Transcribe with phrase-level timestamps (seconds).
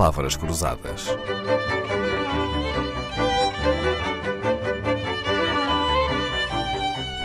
[0.00, 1.08] palavras cruzadas.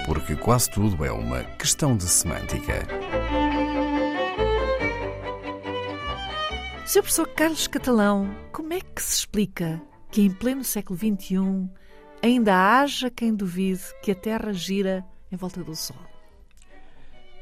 [0.06, 2.86] Porque quase tudo é uma questão de semântica.
[6.86, 7.00] Sr.
[7.00, 9.82] Professor Carlos Catalão, como é que se explica
[10.12, 11.70] que em pleno século XXI
[12.22, 15.96] ainda haja quem duvide que a Terra gira em volta do Sol?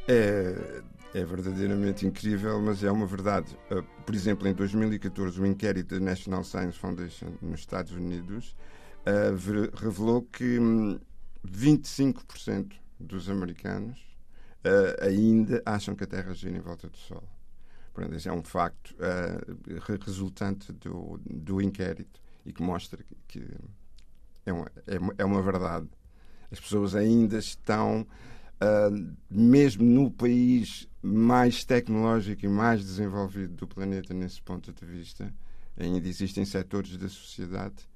[0.07, 3.55] É, é verdadeiramente incrível, mas é uma verdade.
[3.69, 8.55] Uh, por exemplo, em 2014, o inquérito da National Science Foundation nos Estados Unidos
[9.05, 10.57] uh, revelou que
[11.45, 13.99] 25% hum, dos americanos
[14.65, 17.23] uh, ainda acham que a Terra gira em volta do Sol.
[17.93, 18.95] Portanto, é um facto
[20.03, 23.47] resultante do, do inquérito e que mostra que
[24.47, 25.87] é uma, é, é uma verdade.
[26.49, 28.07] As pessoas ainda estão
[29.29, 35.33] mesmo no país mais tecnológico e mais desenvolvido do planeta nesse ponto de vista,
[35.77, 37.87] ainda existem setores da sociedade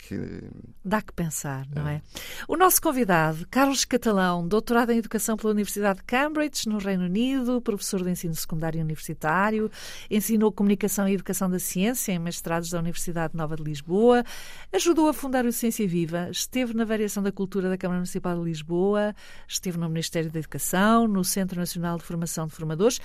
[0.00, 0.42] que.
[0.84, 1.96] Dá que pensar, não é?
[1.96, 2.02] é?
[2.48, 7.60] O nosso convidado, Carlos Catalão, doutorado em Educação pela Universidade de Cambridge, no Reino Unido,
[7.60, 9.70] professor de ensino secundário universitário,
[10.10, 14.24] ensinou Comunicação e Educação da Ciência em mestrados da Universidade Nova de Lisboa,
[14.72, 18.44] ajudou a fundar o Ciência Viva, esteve na Variação da Cultura da Câmara Municipal de
[18.44, 19.14] Lisboa,
[19.46, 23.00] esteve no Ministério da Educação, no Centro Nacional de Formação de Formadores.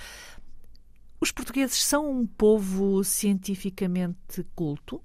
[1.20, 5.02] Os portugueses são um povo cientificamente culto?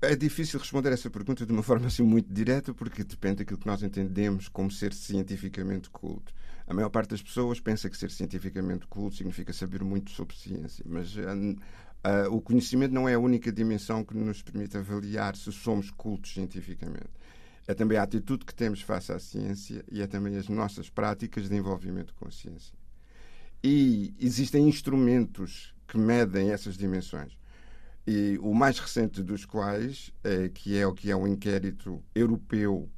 [0.00, 3.66] É difícil responder essa pergunta de uma forma assim muito direta, porque depende daquilo que
[3.66, 6.32] nós entendemos como ser cientificamente culto.
[6.66, 10.84] A maior parte das pessoas pensa que ser cientificamente culto significa saber muito sobre ciência,
[10.86, 15.50] mas uh, uh, o conhecimento não é a única dimensão que nos permite avaliar se
[15.50, 17.10] somos cultos cientificamente.
[17.66, 21.48] É também a atitude que temos face à ciência e é também as nossas práticas
[21.48, 22.74] de envolvimento com a ciência.
[23.64, 27.37] E existem instrumentos que medem essas dimensões
[28.08, 32.88] e o mais recente dos quais, é, que é o que é um inquérito europeu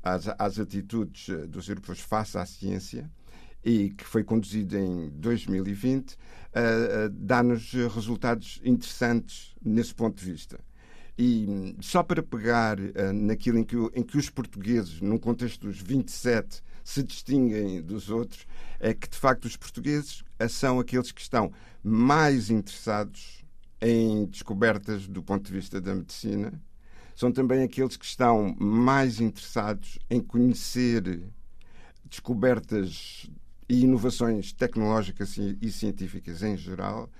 [0.00, 3.10] às, às atitudes eh, dos europeus face à ciência,
[3.64, 10.60] e que foi conduzido em 2020, uh, uh, dá-nos resultados interessantes nesse ponto de vista.
[11.18, 15.66] E hum, só para pegar uh, naquilo em que, em que os portugueses, num contexto
[15.66, 18.46] dos 27, se distinguem dos outros,
[18.78, 21.52] é que de facto os portugueses são aqueles que estão
[21.82, 23.41] mais interessados
[23.82, 26.52] em descobertas do ponto de vista da medicina,
[27.16, 31.28] são também aqueles que estão mais interessados em conhecer
[32.04, 33.28] descobertas
[33.68, 37.10] e inovações tecnológicas e científicas em geral,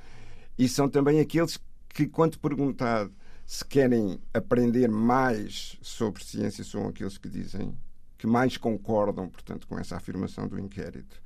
[0.59, 1.59] e são também aqueles
[1.89, 3.13] que, quando perguntado
[3.45, 7.77] se querem aprender mais sobre ciência, são aqueles que dizem
[8.17, 11.21] que mais concordam, portanto, com essa afirmação do inquérito.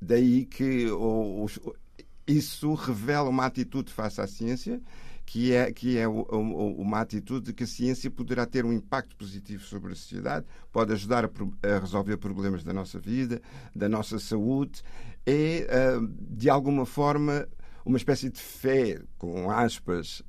[0.00, 1.58] Daí que os,
[2.26, 4.80] isso revela uma atitude face à ciência
[5.26, 9.64] que é, que é uma atitude de que a ciência poderá ter um impacto positivo
[9.64, 13.40] sobre a sociedade, pode ajudar a, resolver problemas da nossa vida,
[13.74, 14.82] da nossa saúde,
[15.26, 15.66] é,
[16.30, 17.48] de alguma forma,
[17.84, 20.22] uma espécie de fé, com aspas,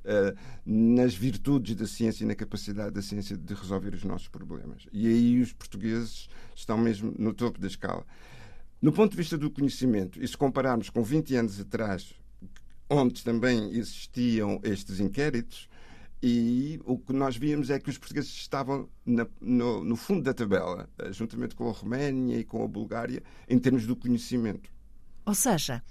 [0.64, 4.86] nas virtudes da ciência e na capacidade da ciência de resolver os nossos problemas.
[4.92, 8.04] E aí os portugueses estão mesmo no topo da escala.
[8.80, 12.12] No ponto de vista do conhecimento, e se compararmos com 20 anos atrás,
[12.88, 15.68] onde também existiam estes inquéritos,
[16.22, 20.32] e o que nós víamos é que os portugueses estavam na, no, no, fundo da
[20.32, 24.70] tabela, eh, juntamente com a Roménia e com a Bulgária, em termos do conhecimento.
[25.26, 25.82] Ou seja,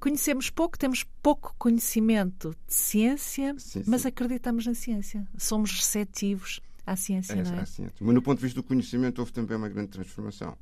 [0.00, 4.08] conhecemos pouco, temos pouco conhecimento de ciência, sim, mas sim.
[4.08, 5.26] acreditamos na ciência.
[5.36, 7.60] Somos receptivos à ciência, é, não é?
[7.60, 7.94] À ciência.
[8.00, 10.56] Mas no ponto de vista do conhecimento houve também uma grande transformação.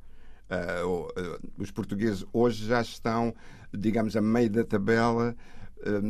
[0.49, 3.33] Uh, os portugueses hoje já estão,
[3.73, 5.35] digamos, a meio da tabela
[5.79, 6.01] uh,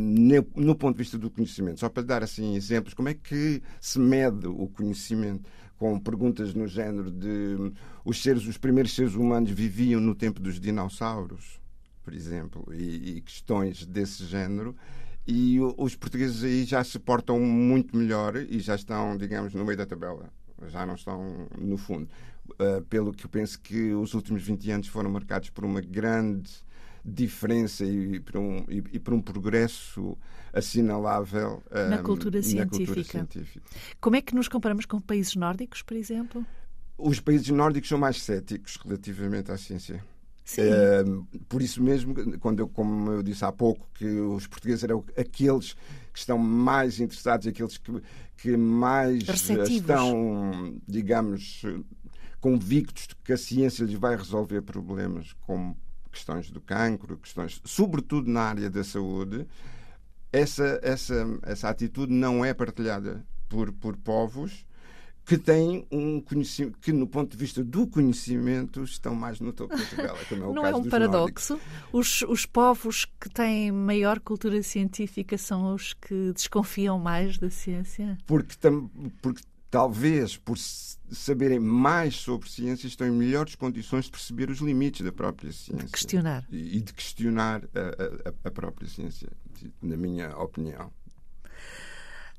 [0.55, 1.79] no ponto de vista do conhecimento.
[1.79, 5.49] Só para dar assim exemplos, como é que se mede o conhecimento?
[5.77, 7.71] Com perguntas no género de
[8.03, 11.59] os seres, os primeiros seres humanos viviam no tempo dos dinossauros,
[12.03, 14.75] por exemplo, e, e questões desse género.
[15.27, 19.77] E os portugueses aí já se portam muito melhor e já estão, digamos, no meio
[19.77, 20.31] da tabela.
[20.67, 22.07] Já não estão no fundo.
[22.53, 26.49] Uh, pelo que eu penso que os últimos 20 anos foram marcados por uma grande
[27.03, 30.17] diferença e por um, e, e por um progresso
[30.51, 33.65] assinalável na, cultura, na cultura científica.
[34.01, 36.45] Como é que nos comparamos com países nórdicos, por exemplo?
[36.97, 40.03] Os países nórdicos são mais céticos relativamente à ciência.
[40.57, 45.03] Uh, por isso mesmo, quando eu, como eu disse há pouco, que os portugueses eram
[45.17, 45.73] aqueles
[46.13, 47.91] que estão mais interessados, aqueles que,
[48.37, 49.71] que mais Receptivos.
[49.71, 51.63] estão, digamos,
[52.39, 55.77] convictos de que a ciência lhes vai resolver problemas como
[56.11, 59.47] questões do cancro, questões, sobretudo na área da saúde,
[60.31, 64.65] essa, essa, essa atitude não é partilhada por, por povos
[65.27, 69.75] que têm um conhecimento que, no ponto de vista do conhecimento, estão mais no topo
[69.75, 71.59] da tabela, como é o Não caso é um paradoxo?
[71.91, 78.17] Os, os povos que têm maior cultura científica são os que desconfiam mais da ciência?
[78.25, 78.89] Porque, tam,
[79.21, 85.05] porque talvez por saberem mais sobre ciência estão em melhores condições de perceber os limites
[85.05, 85.85] da própria ciência.
[85.85, 86.45] De questionar.
[86.51, 89.29] E, de questionar a, a, a própria ciência,
[89.81, 90.91] na minha opinião.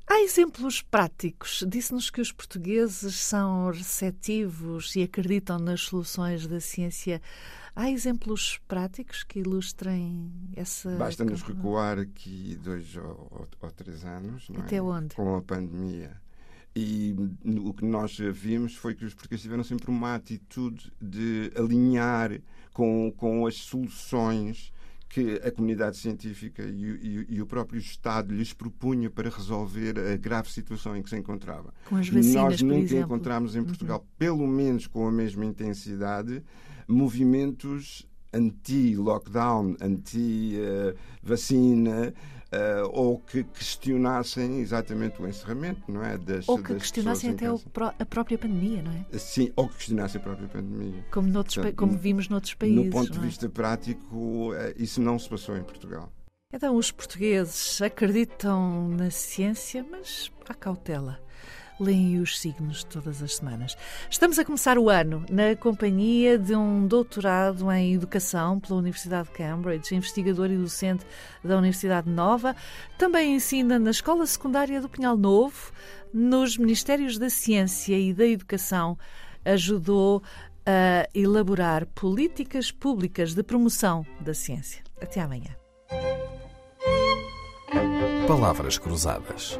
[0.07, 1.63] Há exemplos práticos.
[1.67, 7.21] Disse-nos que os portugueses são receptivos e acreditam nas soluções da ciência.
[7.75, 10.89] Há exemplos práticos que ilustrem essa.
[10.97, 14.47] Basta-nos recuar aqui dois ou, ou três anos.
[14.57, 14.81] Até é?
[14.81, 15.13] onde?
[15.13, 16.19] Com a pandemia.
[16.79, 17.13] E
[17.65, 22.39] o que nós vimos foi que os portugueses tiveram sempre uma atitude de alinhar
[22.73, 24.71] com, com as soluções
[25.09, 30.15] que a comunidade científica e, e, e, o próprio Estado lhes propunha para resolver a
[30.15, 31.73] grave situação em que se encontrava.
[31.85, 34.05] Com as vacinas, Nós nunca encontramos em Portugal, uhum.
[34.19, 36.43] pelo menos com a mesma intensidade,
[36.87, 42.13] movimentos anti-lockdown, anti-vacina,
[42.51, 46.17] uh, ou que questionassem exatamente o encerramento, não é?
[46.17, 49.17] Das, ou que das questionassem até a própria pandemia, não é?
[49.17, 51.05] Sim, ou que questionassem a própria pandemia.
[51.11, 52.85] Como, noutros, Portanto, como vimos noutros países.
[52.85, 53.21] No ponto de é?
[53.21, 56.11] vista prático, eh, isso não se passou em Portugal.
[56.51, 61.19] Então, os portugueses acreditam na ciência, mas há cautela
[61.79, 63.77] leem os signos todas as semanas.
[64.09, 69.35] Estamos a começar o ano na companhia de um doutorado em Educação pela Universidade de
[69.35, 71.05] Cambridge, investigador e docente
[71.43, 72.55] da Universidade Nova.
[72.97, 75.71] Também ensina na Escola Secundária do Pinhal Novo,
[76.13, 78.97] nos Ministérios da Ciência e da Educação.
[79.45, 80.21] Ajudou
[80.65, 84.83] a elaborar políticas públicas de promoção da ciência.
[85.01, 85.55] Até amanhã.
[88.27, 89.59] Palavras Cruzadas,